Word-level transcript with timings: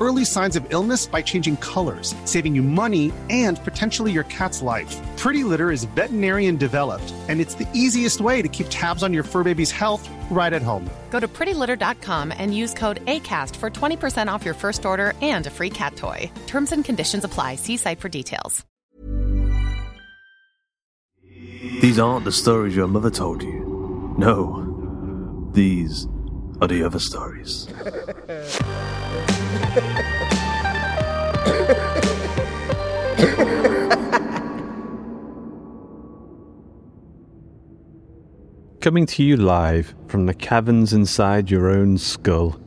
early 0.00 0.24
signs 0.24 0.54
of 0.54 0.64
illness 0.70 1.06
by 1.06 1.20
changing 1.20 1.56
colors, 1.56 2.14
saving 2.24 2.54
you 2.54 2.62
money 2.62 3.12
and 3.28 3.58
potentially 3.64 4.12
your 4.12 4.22
cat's 4.24 4.62
life. 4.62 4.96
Pretty 5.16 5.42
Litter 5.42 5.72
is 5.72 5.82
veterinarian 5.96 6.56
developed, 6.56 7.12
and 7.28 7.40
it's 7.40 7.54
the 7.54 7.68
easiest 7.74 8.20
way 8.20 8.40
to 8.40 8.48
keep 8.48 8.68
tabs 8.70 9.02
on 9.02 9.12
your 9.12 9.24
fur 9.24 9.42
baby's 9.42 9.72
health 9.72 10.08
right 10.30 10.52
at 10.52 10.62
home. 10.62 10.88
Go 11.10 11.18
to 11.18 11.26
prettylitter.com 11.26 12.32
and 12.38 12.56
use 12.56 12.74
code 12.74 13.04
ACAST 13.06 13.56
for 13.56 13.70
20% 13.70 14.32
off 14.32 14.44
your 14.44 14.54
first 14.54 14.86
order 14.86 15.14
and 15.20 15.48
a 15.48 15.50
free 15.50 15.70
cat 15.70 15.96
toy. 15.96 16.30
Terms 16.46 16.70
and 16.70 16.84
conditions 16.84 17.24
apply. 17.24 17.56
See 17.56 17.76
site 17.76 17.98
for 17.98 18.08
details. 18.08 18.64
These 21.80 21.98
aren't 21.98 22.24
the 22.24 22.32
stories 22.32 22.74
your 22.74 22.88
mother 22.88 23.10
told 23.10 23.42
you. 23.42 24.14
No, 24.18 25.50
these 25.52 26.08
are 26.60 26.66
the 26.66 26.82
other 26.82 26.98
stories. 26.98 27.68
Coming 38.80 39.06
to 39.06 39.22
you 39.22 39.36
live 39.36 39.94
from 40.08 40.26
the 40.26 40.34
caverns 40.34 40.92
inside 40.92 41.48
your 41.48 41.68
own 41.68 41.96
skull, 41.96 42.58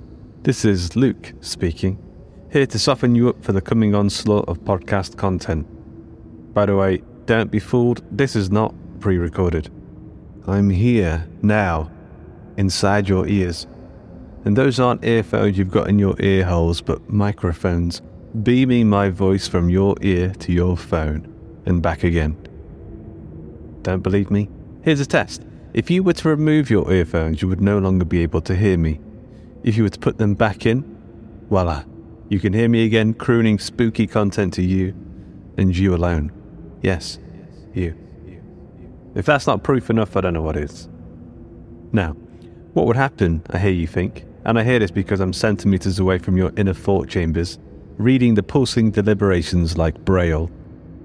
this 0.44 0.64
is 0.64 0.96
Luke 0.96 1.34
speaking, 1.42 2.02
here 2.50 2.66
to 2.66 2.80
soften 2.80 3.14
you 3.14 3.28
up 3.28 3.44
for 3.44 3.52
the 3.52 3.62
coming 3.62 3.94
onslaught 3.94 4.48
of 4.48 4.60
podcast 4.60 5.18
content. 5.18 5.68
By 6.54 6.66
the 6.66 6.78
way, 6.78 7.04
don't 7.26 7.52
be 7.52 7.60
fooled, 7.60 8.04
this 8.10 8.38
is 8.38 8.50
not 8.50 8.74
pre 9.02 9.18
recorded. 9.18 9.70
I'm 10.48 10.70
here, 10.70 11.28
now, 11.42 11.92
inside 12.56 13.10
your 13.10 13.28
ears. 13.28 13.68
And 14.44 14.58
those 14.58 14.80
aren't 14.80 15.06
earphones 15.06 15.58
you've 15.58 15.72
got 15.72 15.88
in 15.88 16.00
your 16.00 16.16
ear 16.20 16.46
holes, 16.46 16.82
but 16.82 17.10
microphones, 17.10 18.02
beaming 18.44 18.90
my 18.90 19.10
voice 19.10 19.48
from 19.48 19.70
your 19.70 19.96
ear 20.02 20.30
to 20.40 20.52
your 20.52 20.76
phone 20.76 21.32
and 21.66 21.82
back 21.82 22.04
again. 22.04 22.36
Don't 23.84 24.02
believe 24.02 24.32
me? 24.32 24.50
Here's 24.84 25.00
a 25.00 25.06
test. 25.06 25.44
If 25.74 25.90
you 25.90 26.04
were 26.04 26.14
to 26.14 26.30
remove 26.30 26.70
your 26.70 26.92
earphones, 26.92 27.42
you 27.42 27.48
would 27.48 27.62
no 27.62 27.78
longer 27.78 28.06
be 28.06 28.22
able 28.24 28.42
to 28.42 28.56
hear 28.56 28.78
me. 28.78 29.00
If 29.64 29.78
you 29.78 29.84
were 29.84 29.90
to 29.90 30.00
put 30.00 30.18
them 30.18 30.34
back 30.34 30.66
in, 30.66 30.84
voila, 31.50 31.84
you 32.30 32.40
can 32.40 32.54
hear 32.54 32.68
me 32.68 32.86
again 32.86 33.14
crooning 33.14 33.60
spooky 33.60 34.08
content 34.08 34.54
to 34.56 34.64
you 34.64 34.96
and 35.58 35.76
you 35.76 35.94
alone. 35.94 36.32
Yes, 36.82 37.20
you. 37.74 37.96
If 39.14 39.26
that's 39.26 39.46
not 39.46 39.64
proof 39.64 39.90
enough, 39.90 40.16
I 40.16 40.22
don't 40.22 40.34
know 40.34 40.42
what 40.42 40.58
is. 40.58 40.90
Now, 41.92 42.14
what 42.74 42.88
would 42.88 42.96
happen, 42.96 43.44
I 43.52 43.60
hear 43.60 43.72
you 43.72 43.86
think, 43.86 44.26
and 44.46 44.58
I 44.58 44.64
hear 44.64 44.80
this 44.80 44.92
because 44.92 45.20
I'm 45.20 45.34
centimetres 45.34 46.00
away 46.00 46.18
from 46.18 46.38
your 46.38 46.52
inner 46.58 46.74
thought 46.74 47.08
chambers, 47.08 47.60
reading 47.98 48.34
the 48.34 48.44
pulsing 48.44 48.92
deliberations 48.92 49.78
like 49.78 50.04
Braille. 50.04 50.48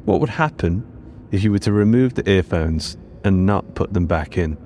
What 0.05 0.21
would 0.21 0.31
happen 0.31 0.87
if 1.33 1.43
you 1.45 1.53
were 1.53 1.59
to 1.61 1.73
remove 1.73 2.15
the 2.15 2.29
earphones 2.29 2.97
and 3.25 3.45
not 3.45 3.75
put 3.75 3.93
them 3.93 4.07
back 4.07 4.39
in? 4.39 4.57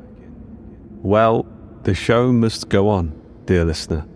Well, 1.02 1.46
the 1.82 1.94
show 1.94 2.32
must 2.32 2.68
go 2.68 2.88
on, 2.88 3.18
dear 3.46 3.64
listener, 3.64 4.06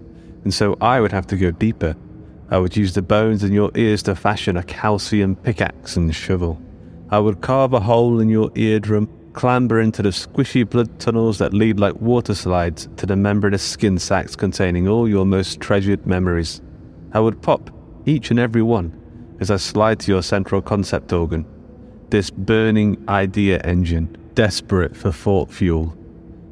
and 0.44 0.52
so 0.52 0.76
I 0.80 1.00
would 1.00 1.12
have 1.12 1.26
to 1.28 1.36
go 1.36 1.50
deeper. 1.50 1.96
I 2.50 2.58
would 2.58 2.76
use 2.76 2.94
the 2.94 3.02
bones 3.02 3.42
in 3.42 3.52
your 3.52 3.70
ears 3.74 4.02
to 4.04 4.14
fashion 4.14 4.56
a 4.56 4.62
calcium 4.62 5.34
pickaxe 5.34 5.96
and 5.96 6.14
shovel. 6.14 6.60
I 7.10 7.18
would 7.18 7.40
carve 7.40 7.72
a 7.72 7.80
hole 7.80 8.20
in 8.20 8.28
your 8.28 8.50
eardrum, 8.54 9.08
clamber 9.34 9.80
into 9.80 10.00
the 10.00 10.08
squishy 10.10 10.68
blood 10.68 10.98
tunnels 10.98 11.38
that 11.38 11.52
lead 11.52 11.78
like 11.78 12.00
water 12.00 12.34
slides 12.34 12.88
to 12.96 13.04
the 13.04 13.16
membranous 13.16 13.62
skin 13.62 13.98
sacs 13.98 14.34
containing 14.34 14.88
all 14.88 15.08
your 15.08 15.26
most 15.26 15.60
treasured 15.60 16.06
memories. 16.06 16.62
I 17.12 17.20
would 17.20 17.42
pop 17.42 17.70
each 18.06 18.30
and 18.30 18.38
every 18.38 18.62
one 18.62 18.98
as 19.40 19.50
I 19.50 19.56
slide 19.56 20.00
to 20.00 20.12
your 20.12 20.22
central 20.22 20.62
concept 20.62 21.12
organ, 21.12 21.44
this 22.10 22.30
burning 22.30 23.04
idea 23.08 23.58
engine, 23.60 24.16
desperate 24.34 24.96
for 24.96 25.12
thought 25.12 25.50
fuel. 25.52 25.96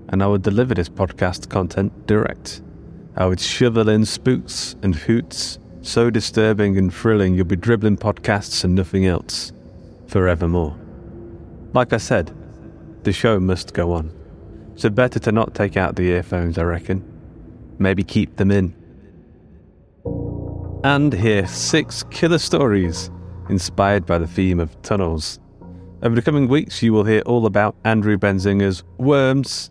And 0.08 0.22
I 0.22 0.26
would 0.26 0.42
deliver 0.42 0.74
this 0.74 0.88
podcast 0.88 1.48
content 1.48 2.06
direct. 2.06 2.60
I 3.16 3.26
would 3.26 3.40
shovel 3.40 3.88
in 3.88 4.04
spooks 4.04 4.76
and 4.82 4.94
hoots, 4.94 5.58
so 5.82 6.10
disturbing 6.10 6.76
and 6.76 6.92
thrilling 6.92 7.34
you'll 7.34 7.44
be 7.44 7.56
dribbling 7.56 7.96
podcasts 7.96 8.64
and 8.64 8.74
nothing 8.74 9.06
else 9.06 9.52
forevermore. 10.06 10.76
Like 11.72 11.92
I 11.92 11.96
said, 11.96 12.32
the 13.04 13.12
show 13.12 13.40
must 13.40 13.74
go 13.74 13.92
on. 13.92 14.12
So 14.76 14.88
better 14.90 15.18
to 15.20 15.32
not 15.32 15.54
take 15.54 15.76
out 15.76 15.96
the 15.96 16.10
earphones, 16.10 16.58
I 16.58 16.62
reckon. 16.62 17.04
Maybe 17.78 18.02
keep 18.02 18.36
them 18.36 18.50
in. 18.50 18.74
And 20.84 21.12
hear 21.12 21.46
six 21.46 22.02
killer 22.10 22.38
stories 22.38 23.10
inspired 23.48 24.06
by 24.06 24.18
the 24.18 24.26
theme 24.26 24.60
of 24.60 24.80
tunnels. 24.82 25.38
Over 26.02 26.16
the 26.16 26.22
coming 26.22 26.48
weeks, 26.48 26.82
you 26.82 26.92
will 26.92 27.04
hear 27.04 27.20
all 27.26 27.46
about 27.46 27.76
Andrew 27.84 28.18
Benzinger's 28.18 28.82
Worms, 28.98 29.70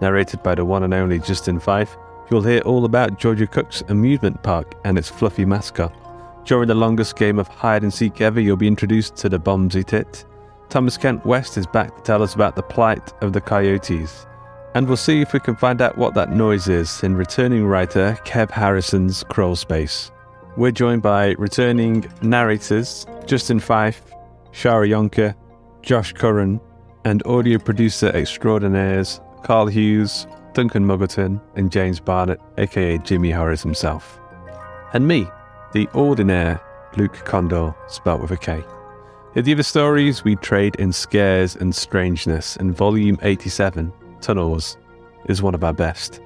narrated 0.00 0.42
by 0.42 0.54
the 0.54 0.64
one 0.64 0.84
and 0.84 0.94
only 0.94 1.18
Justin 1.18 1.58
Fife. 1.58 1.96
You'll 2.30 2.42
hear 2.42 2.60
all 2.60 2.84
about 2.84 3.18
Georgia 3.18 3.46
Cook's 3.46 3.82
amusement 3.88 4.42
park 4.42 4.74
and 4.84 4.96
its 4.96 5.08
fluffy 5.08 5.44
mascot. 5.44 5.92
During 6.44 6.68
the 6.68 6.74
longest 6.74 7.16
game 7.16 7.38
of 7.38 7.48
hide 7.48 7.82
and 7.82 7.92
seek 7.92 8.20
ever, 8.20 8.40
you'll 8.40 8.56
be 8.56 8.68
introduced 8.68 9.16
to 9.16 9.28
the 9.28 9.38
Bombsy 9.38 9.84
Tit. 9.84 10.24
Thomas 10.68 10.96
Kent 10.96 11.24
West 11.26 11.56
is 11.56 11.66
back 11.66 11.96
to 11.96 12.02
tell 12.02 12.22
us 12.22 12.34
about 12.34 12.56
the 12.56 12.62
plight 12.62 13.12
of 13.22 13.32
the 13.32 13.40
coyotes. 13.40 14.26
And 14.74 14.86
we'll 14.86 14.96
see 14.96 15.20
if 15.20 15.32
we 15.32 15.40
can 15.40 15.54
find 15.54 15.82
out 15.82 15.98
what 15.98 16.14
that 16.14 16.32
noise 16.32 16.68
is 16.68 17.02
in 17.02 17.14
returning 17.14 17.66
writer 17.66 18.18
Kev 18.24 18.50
Harrison's 18.50 19.22
Crawl 19.24 19.54
Space. 19.54 20.10
We're 20.56 20.70
joined 20.70 21.02
by 21.02 21.32
returning 21.32 22.10
narrators 22.22 23.06
Justin 23.26 23.60
Fife, 23.60 24.02
Shara 24.52 24.88
Yonker, 24.88 25.34
Josh 25.82 26.12
Curran, 26.12 26.60
and 27.04 27.26
audio 27.26 27.58
producer 27.58 28.08
extraordinaires 28.14 29.20
Karl 29.42 29.66
Hughes, 29.66 30.26
Duncan 30.52 30.86
Muggleton, 30.86 31.40
and 31.56 31.72
James 31.72 32.00
Barnett, 32.00 32.40
aka 32.58 32.98
Jimmy 32.98 33.30
Harris 33.30 33.62
himself. 33.62 34.20
And 34.92 35.06
me, 35.06 35.26
the 35.72 35.86
ordinaire 35.94 36.60
Luke 36.96 37.16
Kondor, 37.24 37.74
spelt 37.90 38.20
with 38.20 38.30
a 38.30 38.36
K. 38.36 38.62
In 39.34 39.46
the 39.46 39.54
other 39.54 39.62
stories, 39.62 40.24
we 40.24 40.36
trade 40.36 40.76
in 40.76 40.92
scares 40.92 41.56
and 41.56 41.74
strangeness, 41.74 42.56
and 42.56 42.76
Volume 42.76 43.18
87, 43.22 43.90
Tunnels, 44.20 44.76
is 45.24 45.40
one 45.40 45.54
of 45.54 45.64
our 45.64 45.72
best. 45.72 46.20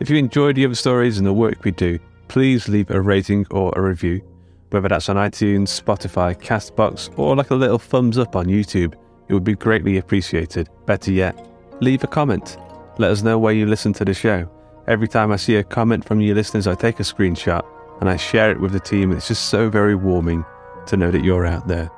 If 0.00 0.08
you 0.08 0.16
enjoyed 0.16 0.56
the 0.56 0.64
other 0.64 0.74
stories 0.74 1.18
and 1.18 1.26
the 1.26 1.34
work 1.34 1.62
we 1.64 1.70
do, 1.70 1.98
please 2.28 2.66
leave 2.66 2.90
a 2.90 2.98
rating 2.98 3.46
or 3.50 3.74
a 3.76 3.82
review, 3.82 4.22
whether 4.70 4.88
that's 4.88 5.10
on 5.10 5.16
iTunes, 5.16 5.68
Spotify, 5.68 6.34
Castbox, 6.34 7.10
or 7.18 7.36
like 7.36 7.50
a 7.50 7.54
little 7.54 7.78
thumbs 7.78 8.16
up 8.16 8.34
on 8.34 8.46
YouTube. 8.46 8.94
It 9.28 9.34
would 9.34 9.44
be 9.44 9.54
greatly 9.54 9.98
appreciated. 9.98 10.70
Better 10.86 11.12
yet, 11.12 11.46
leave 11.82 12.04
a 12.04 12.06
comment. 12.06 12.56
Let 12.96 13.10
us 13.10 13.20
know 13.20 13.38
where 13.38 13.52
you 13.52 13.66
listen 13.66 13.92
to 13.94 14.04
the 14.06 14.14
show. 14.14 14.48
Every 14.88 15.08
time 15.08 15.30
I 15.30 15.36
see 15.36 15.56
a 15.56 15.62
comment 15.62 16.06
from 16.06 16.22
you 16.22 16.34
listeners, 16.34 16.66
I 16.66 16.74
take 16.74 17.00
a 17.00 17.02
screenshot 17.02 17.66
and 18.00 18.08
I 18.08 18.16
share 18.16 18.50
it 18.50 18.60
with 18.60 18.72
the 18.72 18.80
team. 18.80 19.12
It's 19.12 19.28
just 19.28 19.50
so 19.50 19.68
very 19.68 19.94
warming 19.94 20.42
to 20.86 20.96
know 20.96 21.10
that 21.10 21.22
you're 21.22 21.44
out 21.44 21.68
there. 21.68 21.90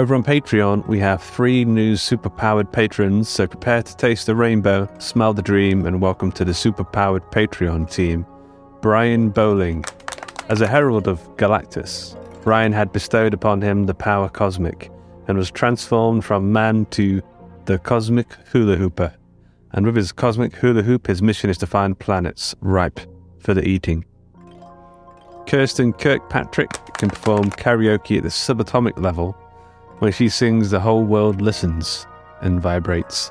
Over 0.00 0.14
on 0.14 0.24
Patreon, 0.24 0.86
we 0.88 0.98
have 1.00 1.22
three 1.22 1.62
new 1.66 1.92
superpowered 1.92 2.72
patrons, 2.72 3.28
so 3.28 3.46
prepare 3.46 3.82
to 3.82 3.96
taste 3.98 4.24
the 4.24 4.34
rainbow, 4.34 4.88
smell 4.98 5.34
the 5.34 5.42
dream, 5.42 5.84
and 5.84 6.00
welcome 6.00 6.32
to 6.32 6.44
the 6.46 6.52
superpowered 6.52 7.30
Patreon 7.30 7.92
team. 7.92 8.24
Brian 8.80 9.28
Bowling. 9.28 9.84
As 10.48 10.62
a 10.62 10.66
herald 10.66 11.06
of 11.06 11.20
Galactus, 11.36 12.16
Brian 12.42 12.72
had 12.72 12.94
bestowed 12.94 13.34
upon 13.34 13.60
him 13.60 13.84
the 13.84 13.92
power 13.92 14.30
cosmic 14.30 14.90
and 15.28 15.36
was 15.36 15.50
transformed 15.50 16.24
from 16.24 16.50
man 16.50 16.86
to 16.92 17.20
the 17.66 17.78
cosmic 17.78 18.32
hula 18.50 18.76
hooper. 18.76 19.14
And 19.72 19.84
with 19.84 19.96
his 19.96 20.12
cosmic 20.12 20.54
hula 20.54 20.80
hoop, 20.80 21.08
his 21.08 21.20
mission 21.20 21.50
is 21.50 21.58
to 21.58 21.66
find 21.66 21.98
planets 21.98 22.54
ripe 22.62 23.00
for 23.38 23.52
the 23.52 23.68
eating. 23.68 24.06
Kirsten 25.46 25.92
Kirkpatrick 25.92 26.70
can 26.94 27.10
perform 27.10 27.50
karaoke 27.50 28.16
at 28.16 28.22
the 28.22 28.30
subatomic 28.30 28.98
level. 28.98 29.36
When 30.00 30.12
she 30.12 30.30
sings, 30.30 30.70
the 30.70 30.80
whole 30.80 31.04
world 31.04 31.42
listens 31.42 32.06
and 32.40 32.58
vibrates. 32.58 33.30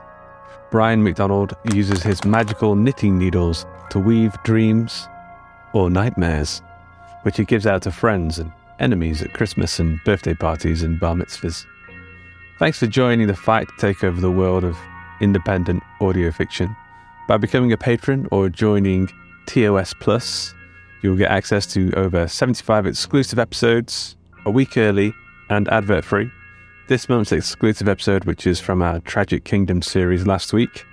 Brian 0.70 1.04
McDonald 1.04 1.56
uses 1.74 2.04
his 2.04 2.24
magical 2.24 2.76
knitting 2.76 3.18
needles 3.18 3.66
to 3.90 3.98
weave 3.98 4.36
dreams 4.44 5.08
or 5.74 5.90
nightmares, 5.90 6.62
which 7.24 7.38
he 7.38 7.44
gives 7.44 7.66
out 7.66 7.82
to 7.82 7.92
friends 7.92 8.38
and 8.38 8.52
enemies 8.80 9.24
at 9.24 9.34
Christmas 9.34 9.80
and 9.80 10.00
birthday 10.06 10.36
parties 10.36 10.84
and 10.84 11.00
bar 11.00 11.16
mitzvahs. 11.16 11.66
Thanks 12.60 12.78
for 12.78 12.86
joining 12.86 13.26
the 13.26 13.36
fight 13.36 13.68
to 13.68 13.76
take 13.80 14.04
over 14.04 14.22
the 14.22 14.30
world 14.30 14.64
of 14.64 14.78
independent 15.22 15.82
audio 16.02 16.32
fiction. 16.32 16.76
By 17.28 17.38
becoming 17.38 17.72
a 17.72 17.78
patron 17.78 18.28
or 18.30 18.48
joining 18.48 19.10
TOS 19.48 19.96
Plus, 20.00 20.54
you'll 21.02 21.18
get 21.18 21.32
access 21.32 21.66
to 21.74 21.92
over 21.96 22.28
75 22.28 22.86
exclusive 22.86 23.40
episodes, 23.40 24.16
a 24.46 24.52
week 24.52 24.78
early 24.78 25.16
and 25.50 25.68
advert 25.70 26.06
free. 26.06 26.30
This 26.90 27.08
month's 27.08 27.32
exclusive 27.32 27.88
episode, 27.88 28.26
which 28.26 28.48
is 28.48 28.60
from 28.60 28.82
our 28.82 29.00
Tragic 29.02 29.44
Kingdom 29.44 29.84
series 29.84 30.26
last 30.26 30.54
week, 30.54 30.88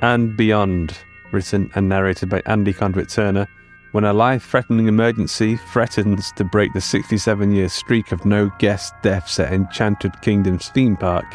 and 0.00 0.36
Beyond, 0.36 0.96
written 1.32 1.68
and 1.74 1.88
narrated 1.88 2.28
by 2.28 2.42
Andy 2.46 2.72
Conduit 2.72 3.08
Turner, 3.08 3.48
when 3.90 4.04
a 4.04 4.12
life 4.12 4.48
threatening 4.48 4.86
emergency 4.86 5.56
threatens 5.72 6.30
to 6.36 6.44
break 6.44 6.72
the 6.74 6.80
67 6.80 7.50
year 7.50 7.68
streak 7.68 8.12
of 8.12 8.24
no 8.24 8.52
guest 8.60 8.94
deaths 9.02 9.40
at 9.40 9.52
Enchanted 9.52 10.12
Kingdom's 10.22 10.68
theme 10.68 10.96
park, 10.96 11.26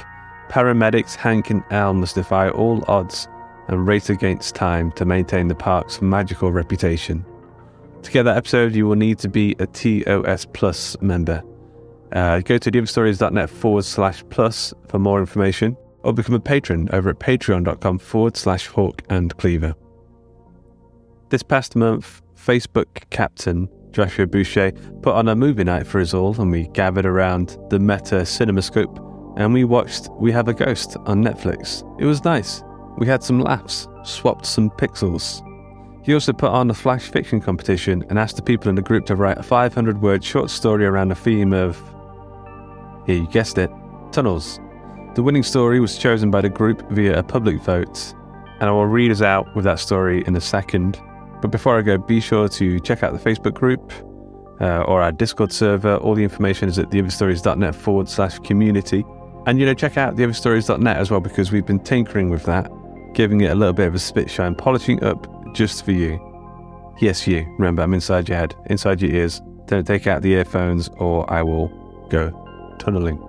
paramedics 0.47 1.15
Hank 1.15 1.49
and 1.49 1.61
Al 1.71 1.93
must 1.93 2.15
defy 2.15 2.49
all 2.49 2.85
odds 2.87 3.27
and 3.67 3.85
race 3.85 4.09
against 4.09 4.55
time 4.55 4.89
to 4.93 5.03
maintain 5.03 5.49
the 5.49 5.53
park's 5.53 6.01
magical 6.01 6.53
reputation. 6.53 7.25
To 8.03 8.11
get 8.11 8.23
that 8.23 8.37
episode, 8.37 8.73
you 8.73 8.87
will 8.87 8.95
need 8.95 9.19
to 9.19 9.27
be 9.27 9.53
a 9.59 9.67
TOS 9.67 10.45
Plus 10.53 10.95
member. 11.01 11.43
Uh, 12.13 12.39
go 12.39 12.57
to 12.57 12.71
theotherstories.net 12.71 13.49
forward 13.49 13.85
slash 13.85 14.23
plus 14.29 14.73
for 14.87 14.99
more 14.99 15.19
information, 15.19 15.75
or 16.03 16.13
become 16.13 16.35
a 16.35 16.39
patron 16.39 16.89
over 16.93 17.09
at 17.09 17.19
patreon.com 17.19 17.99
forward 17.99 18.37
slash 18.37 18.67
hawk 18.67 19.01
and 19.09 19.35
cleaver. 19.37 19.75
This 21.29 21.43
past 21.43 21.75
month, 21.75 22.21
Facebook 22.35 23.09
captain 23.09 23.67
Joshua 23.91 24.27
Boucher 24.27 24.71
put 25.01 25.15
on 25.15 25.27
a 25.27 25.35
movie 25.35 25.63
night 25.63 25.87
for 25.87 25.99
us 25.99 26.13
all, 26.13 26.39
and 26.39 26.51
we 26.51 26.67
gathered 26.69 27.05
around 27.05 27.57
the 27.69 27.79
Meta 27.79 28.21
Cinemascope 28.21 29.03
and 29.37 29.53
we 29.53 29.63
watched 29.63 30.09
We 30.13 30.31
Have 30.31 30.47
a 30.47 30.53
Ghost 30.53 30.97
on 31.05 31.23
Netflix. 31.23 31.83
It 32.01 32.05
was 32.05 32.25
nice. 32.25 32.63
We 32.97 33.05
had 33.05 33.23
some 33.23 33.39
laughs, 33.39 33.87
swapped 34.03 34.47
some 34.47 34.71
pixels. 34.71 35.43
He 36.03 36.13
also 36.13 36.33
put 36.33 36.49
on 36.49 36.71
a 36.71 36.73
flash 36.73 37.03
fiction 37.03 37.39
competition 37.39 38.03
and 38.09 38.17
asked 38.17 38.35
the 38.35 38.41
people 38.41 38.69
in 38.69 38.75
the 38.75 38.81
group 38.81 39.05
to 39.05 39.15
write 39.15 39.37
a 39.37 39.43
500 39.43 40.01
word 40.01 40.23
short 40.23 40.49
story 40.49 40.85
around 40.85 41.09
the 41.09 41.15
theme 41.15 41.53
of, 41.53 41.79
yeah, 43.07 43.15
you 43.15 43.27
guessed 43.27 43.57
it, 43.57 43.71
tunnels. 44.11 44.59
The 45.15 45.23
winning 45.23 45.43
story 45.43 45.79
was 45.79 45.97
chosen 45.97 46.29
by 46.29 46.41
the 46.41 46.49
group 46.49 46.87
via 46.91 47.17
a 47.17 47.23
public 47.23 47.59
vote, 47.61 48.13
and 48.59 48.69
I 48.69 48.71
will 48.71 48.85
read 48.85 49.11
us 49.11 49.21
out 49.21 49.55
with 49.55 49.65
that 49.65 49.79
story 49.79 50.23
in 50.27 50.35
a 50.35 50.41
second. 50.41 51.01
But 51.41 51.49
before 51.49 51.77
I 51.77 51.81
go, 51.81 51.97
be 51.97 52.19
sure 52.19 52.47
to 52.49 52.79
check 52.79 53.03
out 53.03 53.13
the 53.13 53.19
Facebook 53.19 53.53
group 53.53 53.91
uh, 54.61 54.81
or 54.81 55.01
our 55.01 55.11
Discord 55.11 55.51
server. 55.51 55.97
All 55.97 56.15
the 56.15 56.23
information 56.23 56.67
is 56.67 56.77
at 56.77 56.89
theotherstories.net 56.89 57.75
forward 57.75 58.09
slash 58.09 58.39
community. 58.39 59.03
And, 59.45 59.59
you 59.59 59.65
know, 59.65 59.73
check 59.73 59.97
out 59.97 60.15
theotherstories.net 60.15 60.97
as 60.97 61.09
well 61.09 61.19
because 61.19 61.51
we've 61.51 61.65
been 61.65 61.79
tinkering 61.79 62.29
with 62.29 62.43
that, 62.43 62.69
giving 63.13 63.41
it 63.41 63.51
a 63.51 63.55
little 63.55 63.73
bit 63.73 63.87
of 63.87 63.95
a 63.95 63.99
spit 63.99 64.29
shine, 64.29 64.55
polishing 64.55 65.03
up 65.03 65.27
just 65.53 65.85
for 65.85 65.91
you. 65.91 66.19
Yes, 66.99 67.27
you. 67.27 67.45
Remember, 67.57 67.83
I'm 67.83 67.93
inside 67.93 68.27
your 68.27 68.37
head, 68.37 68.55
inside 68.65 69.01
your 69.01 69.11
ears. 69.11 69.41
Don't 69.65 69.85
take 69.85 70.07
out 70.07 70.21
the 70.21 70.33
earphones 70.33 70.89
or 70.97 71.31
I 71.31 71.43
will 71.43 71.69
go 72.09 72.46
tunneling. 72.79 73.19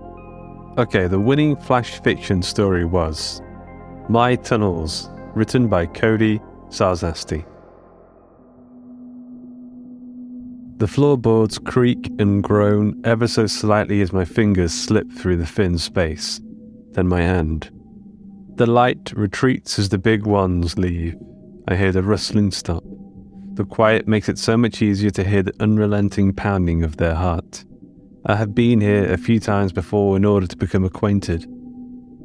Okay, 0.78 1.06
the 1.06 1.18
winning 1.18 1.56
flash 1.56 2.00
fiction 2.02 2.42
story 2.42 2.84
was 2.84 3.42
My 4.08 4.36
Tunnels, 4.36 5.10
written 5.34 5.68
by 5.68 5.86
Cody 5.86 6.40
Czarzasty. 6.68 7.44
The 10.78 10.86
floorboards 10.86 11.58
creak 11.58 12.08
and 12.20 12.42
groan 12.42 13.00
ever 13.04 13.26
so 13.26 13.48
slightly 13.48 14.00
as 14.00 14.12
my 14.12 14.24
fingers 14.24 14.72
slip 14.72 15.10
through 15.10 15.38
the 15.38 15.46
thin 15.46 15.76
space, 15.76 16.40
then 16.92 17.08
my 17.08 17.22
hand. 17.22 17.70
The 18.54 18.66
light 18.66 19.12
retreats 19.16 19.78
as 19.80 19.88
the 19.88 19.98
big 19.98 20.24
ones 20.24 20.78
leave. 20.78 21.16
I 21.66 21.74
hear 21.74 21.90
the 21.90 22.04
rustling 22.04 22.52
stop. 22.52 22.84
The 23.54 23.64
quiet 23.64 24.06
makes 24.06 24.28
it 24.28 24.38
so 24.38 24.56
much 24.56 24.80
easier 24.80 25.10
to 25.10 25.24
hear 25.24 25.42
the 25.42 25.52
unrelenting 25.60 26.32
pounding 26.32 26.84
of 26.84 26.96
their 26.96 27.16
heart. 27.16 27.64
I 28.30 28.36
have 28.36 28.54
been 28.54 28.82
here 28.82 29.10
a 29.10 29.16
few 29.16 29.40
times 29.40 29.72
before 29.72 30.14
in 30.14 30.26
order 30.26 30.46
to 30.46 30.56
become 30.56 30.84
acquainted. 30.84 31.46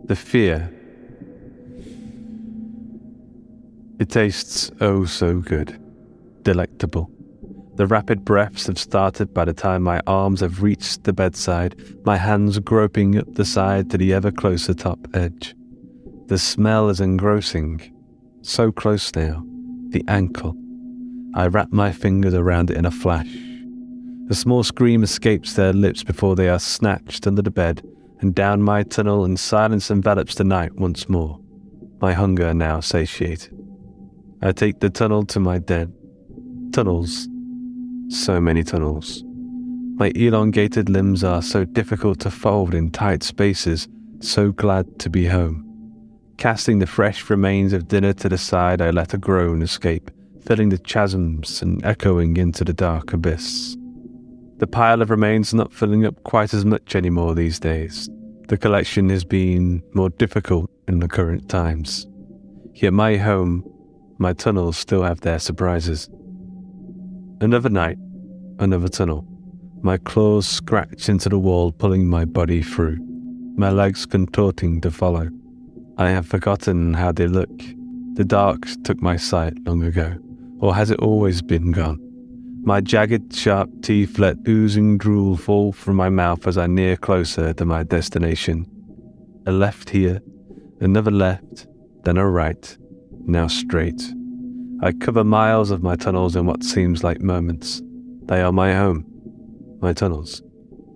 The 0.03 0.17
fear. 0.17 0.69
It 3.99 4.09
tastes 4.09 4.69
oh 4.81 5.05
so 5.05 5.39
good, 5.39 5.79
delectable. 6.41 7.09
The 7.75 7.87
rapid 7.87 8.25
breaths 8.25 8.67
have 8.67 8.77
started 8.77 9.33
by 9.33 9.45
the 9.45 9.53
time 9.53 9.81
my 9.81 10.01
arms 10.05 10.41
have 10.41 10.61
reached 10.61 11.05
the 11.05 11.13
bedside, 11.13 11.81
my 12.03 12.17
hands 12.17 12.59
groping 12.59 13.17
up 13.17 13.35
the 13.35 13.45
side 13.45 13.89
to 13.91 13.97
the 13.97 14.13
ever 14.13 14.29
closer 14.29 14.73
top 14.73 14.99
edge. 15.13 15.55
The 16.27 16.37
smell 16.37 16.89
is 16.89 16.99
engrossing. 16.99 17.79
So 18.41 18.73
close 18.73 19.15
now. 19.15 19.41
The 19.87 20.03
ankle. 20.09 20.57
I 21.33 21.47
wrap 21.47 21.71
my 21.71 21.93
fingers 21.93 22.33
around 22.33 22.71
it 22.71 22.77
in 22.77 22.85
a 22.85 22.91
flash. 22.91 23.52
A 24.29 24.33
small 24.33 24.63
scream 24.63 25.03
escapes 25.03 25.53
their 25.53 25.73
lips 25.73 26.03
before 26.03 26.35
they 26.35 26.49
are 26.49 26.59
snatched 26.59 27.27
under 27.27 27.41
the 27.41 27.51
bed, 27.51 27.85
and 28.19 28.33
down 28.33 28.61
my 28.61 28.83
tunnel 28.83 29.25
and 29.25 29.39
silence 29.39 29.89
envelops 29.91 30.35
the 30.35 30.43
night 30.43 30.75
once 30.75 31.09
more. 31.09 31.39
My 32.01 32.13
hunger 32.13 32.53
now 32.53 32.79
satiated. 32.79 33.55
I 34.41 34.51
take 34.51 34.79
the 34.79 34.89
tunnel 34.89 35.25
to 35.27 35.39
my 35.39 35.59
den. 35.59 35.93
Tunnels 36.71 37.27
so 38.13 38.39
many 38.39 38.63
tunnels. 38.63 39.23
My 39.95 40.11
elongated 40.15 40.89
limbs 40.89 41.23
are 41.23 41.41
so 41.41 41.65
difficult 41.65 42.19
to 42.21 42.31
fold 42.31 42.73
in 42.73 42.91
tight 42.91 43.23
spaces, 43.23 43.87
so 44.19 44.51
glad 44.51 44.99
to 44.99 45.09
be 45.09 45.25
home. 45.25 45.69
Casting 46.37 46.79
the 46.79 46.87
fresh 46.87 47.29
remains 47.29 47.73
of 47.73 47.87
dinner 47.87 48.13
to 48.13 48.29
the 48.29 48.37
side, 48.37 48.81
I 48.81 48.89
let 48.89 49.13
a 49.13 49.17
groan 49.17 49.61
escape, 49.61 50.09
filling 50.41 50.69
the 50.69 50.77
chasms 50.77 51.61
and 51.61 51.83
echoing 51.85 52.37
into 52.37 52.63
the 52.63 52.73
dark 52.73 53.13
abyss. 53.13 53.77
The 54.57 54.67
pile 54.67 55.01
of 55.01 55.09
remains 55.09 55.53
not 55.53 55.73
filling 55.73 56.05
up 56.05 56.23
quite 56.23 56.53
as 56.53 56.63
much 56.63 56.95
anymore 56.95 57.35
these 57.35 57.59
days. 57.59 58.09
The 58.47 58.57
collection 58.57 59.09
has 59.09 59.23
been 59.23 59.81
more 59.93 60.09
difficult 60.09 60.69
in 60.87 60.99
the 60.99 61.07
current 61.07 61.49
times. 61.49 62.07
Yet 62.73 62.93
my 62.93 63.17
home, 63.17 63.63
my 64.19 64.33
tunnels 64.33 64.77
still 64.77 65.03
have 65.03 65.21
their 65.21 65.39
surprises. 65.39 66.09
Another 67.41 67.69
night, 67.69 67.97
another 68.59 68.87
tunnel. 68.87 69.25
My 69.81 69.97
claws 69.97 70.47
scratch 70.47 71.09
into 71.09 71.29
the 71.29 71.39
wall, 71.39 71.71
pulling 71.71 72.07
my 72.07 72.23
body 72.23 72.61
through, 72.61 72.97
my 73.57 73.69
legs 73.69 74.05
contorting 74.05 74.81
to 74.81 74.91
follow. 74.91 75.29
I 75.97 76.09
have 76.09 76.27
forgotten 76.27 76.93
how 76.93 77.11
they 77.11 77.27
look. 77.27 77.51
The 78.13 78.23
dark 78.23 78.65
took 78.83 79.01
my 79.01 79.17
sight 79.17 79.53
long 79.65 79.83
ago, 79.83 80.15
or 80.59 80.73
has 80.75 80.89
it 80.91 80.99
always 80.99 81.41
been 81.41 81.71
gone? 81.71 81.99
My 82.65 82.79
jagged, 82.79 83.35
sharp 83.35 83.69
teeth 83.81 84.17
let 84.17 84.37
oozing 84.47 84.97
drool 84.97 85.35
fall 85.35 85.73
from 85.73 85.97
my 85.97 86.07
mouth 86.07 86.47
as 86.47 86.57
I 86.57 86.65
near 86.65 86.95
closer 86.95 87.53
to 87.53 87.65
my 87.65 87.83
destination. 87.83 88.65
A 89.45 89.51
left 89.51 89.89
here, 89.89 90.21
another 90.79 91.11
left, 91.11 91.67
then 92.05 92.15
a 92.15 92.25
right, 92.25 92.77
now 93.25 93.47
straight. 93.47 94.01
I 94.81 94.93
cover 94.93 95.25
miles 95.25 95.71
of 95.71 95.83
my 95.83 95.97
tunnels 95.97 96.37
in 96.37 96.45
what 96.45 96.63
seems 96.63 97.03
like 97.03 97.19
moments. 97.19 97.81
They 98.27 98.41
are 98.41 98.53
my 98.53 98.73
home, 98.73 99.05
my 99.81 99.91
tunnels. 99.91 100.41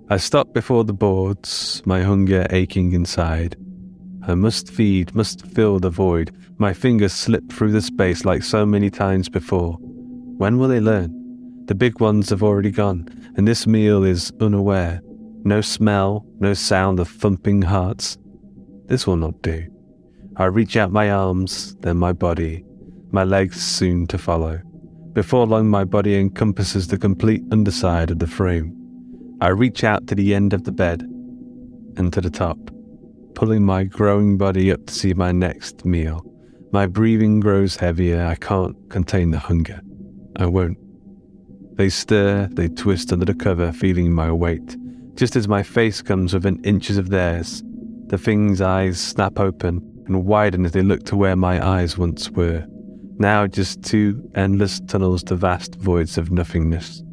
I 0.10 0.16
stop 0.16 0.54
before 0.54 0.86
the 0.86 0.94
boards, 0.94 1.82
my 1.86 2.02
hunger 2.02 2.48
aching 2.50 2.94
inside. 2.94 3.58
I 4.26 4.36
must 4.36 4.70
feed, 4.70 5.14
must 5.14 5.46
fill 5.48 5.80
the 5.80 5.90
void. 5.90 6.34
My 6.58 6.72
fingers 6.72 7.12
slip 7.12 7.52
through 7.52 7.74
the 7.74 7.82
space 7.82 8.24
like 8.24 8.44
so 8.44 8.66
many 8.66 8.90
times 8.90 9.28
before. 9.28 9.74
When 10.38 10.58
will 10.60 10.70
they 10.70 10.80
learn? 10.80 11.17
The 11.68 11.76
big 11.76 12.00
ones 12.00 12.30
have 12.30 12.44
already 12.44 12.72
gone, 12.72 13.10
and 13.36 13.46
this 13.46 13.68
meal 13.68 14.06
is 14.06 14.32
unaware. 14.40 15.02
No 15.44 15.60
smell, 15.60 16.26
no 16.40 16.54
sound 16.54 17.00
of 17.00 17.10
thumping 17.10 17.62
hearts. 17.62 18.18
This 18.86 19.06
will 19.06 19.18
not 19.18 19.42
do. 19.42 19.68
I 20.38 20.46
reach 20.46 20.78
out 20.78 20.92
my 20.92 21.12
arms, 21.12 21.76
then 21.82 21.98
my 21.98 22.14
body, 22.14 22.64
my 23.12 23.26
legs 23.26 23.62
soon 23.62 24.08
to 24.08 24.18
follow. 24.18 24.62
Before 25.12 25.46
long, 25.46 25.68
my 25.68 25.84
body 25.84 26.16
encompasses 26.16 26.88
the 26.88 26.98
complete 26.98 27.44
underside 27.52 28.12
of 28.12 28.20
the 28.20 28.28
frame. 28.28 28.74
I 29.42 29.50
reach 29.50 29.84
out 29.84 30.08
to 30.08 30.16
the 30.16 30.34
end 30.34 30.54
of 30.54 30.64
the 30.64 30.72
bed 30.72 31.02
and 31.98 32.14
to 32.14 32.22
the 32.22 32.30
top, 32.30 32.58
pulling 33.36 33.66
my 33.66 33.84
growing 33.84 34.38
body 34.38 34.72
up 34.72 34.86
to 34.86 34.94
see 34.94 35.14
my 35.14 35.34
next 35.34 35.84
meal. 35.84 36.24
My 36.72 36.88
breathing 36.88 37.42
grows 37.42 37.76
heavier. 37.76 38.26
I 38.26 38.36
can't 38.36 38.76
contain 38.90 39.32
the 39.32 39.40
hunger. 39.40 39.82
I 40.38 40.46
won't. 40.46 40.78
They 41.78 41.90
stir, 41.90 42.50
they 42.54 42.70
twist 42.70 43.14
under 43.14 43.26
the 43.26 43.36
cover, 43.36 43.72
feeling 43.72 44.12
my 44.12 44.32
weight. 44.32 44.76
Just 45.14 45.36
as 45.36 45.48
my 45.48 45.62
face 45.62 46.02
comes 46.02 46.34
within 46.34 46.64
inches 46.64 46.98
of 46.98 47.10
theirs, 47.10 47.64
the 48.08 48.18
thing's 48.18 48.62
eyes 48.62 49.00
snap 49.00 49.40
open 49.40 49.82
and 50.08 50.26
widen 50.26 50.66
as 50.66 50.72
they 50.72 50.82
look 50.82 51.04
to 51.04 51.16
where 51.16 51.36
my 51.36 51.64
eyes 51.64 51.96
once 51.96 52.32
were. 52.32 52.66
Now 53.20 53.46
just 53.46 53.84
two 53.84 54.28
endless 54.34 54.80
tunnels 54.88 55.24
to 55.26 55.36
vast 55.36 55.76
voids 55.76 56.18
of 56.18 56.32
nothingness. 56.32 57.04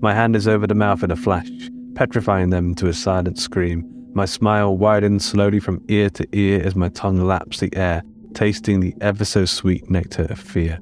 My 0.00 0.14
hand 0.14 0.36
is 0.36 0.48
over 0.48 0.66
the 0.66 0.74
mouth 0.74 1.02
in 1.02 1.10
a 1.10 1.16
flash, 1.16 1.50
petrifying 1.94 2.48
them 2.48 2.74
to 2.76 2.88
a 2.88 2.94
silent 2.94 3.38
scream. 3.38 3.84
My 4.14 4.24
smile 4.24 4.74
widens 4.76 5.26
slowly 5.26 5.60
from 5.60 5.84
ear 5.88 6.08
to 6.10 6.26
ear 6.32 6.62
as 6.64 6.74
my 6.74 6.88
tongue 6.88 7.26
laps 7.26 7.60
the 7.60 7.74
air, 7.76 8.02
tasting 8.32 8.80
the 8.80 8.94
ever 9.02 9.26
so 9.26 9.44
sweet 9.44 9.90
nectar 9.90 10.24
of 10.30 10.38
fear. 10.38 10.78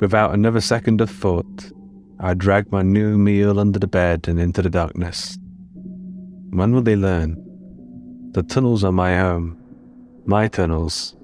Without 0.00 0.32
another 0.32 0.62
second 0.62 1.02
of 1.02 1.10
thought, 1.10 1.70
I 2.18 2.32
drag 2.32 2.72
my 2.72 2.80
new 2.80 3.18
meal 3.18 3.60
under 3.60 3.78
the 3.78 3.86
bed 3.86 4.28
and 4.28 4.40
into 4.40 4.62
the 4.62 4.70
darkness. 4.70 5.36
When 6.48 6.72
will 6.72 6.80
they 6.80 6.96
learn? 6.96 7.36
The 8.32 8.42
tunnels 8.42 8.82
are 8.82 8.92
my 8.92 9.18
home, 9.18 9.58
my 10.24 10.48
tunnels. 10.48 11.14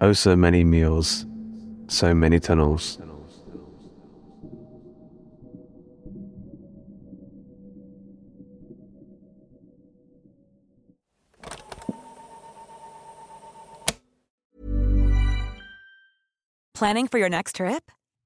Oh, 0.00 0.12
so 0.12 0.34
many 0.34 0.64
meals, 0.64 1.26
so 1.86 2.12
many 2.12 2.40
tunnels. 2.40 2.98
Planning 16.74 17.06
for 17.06 17.18
your 17.18 17.28
next 17.28 17.56
trip? 17.56 17.90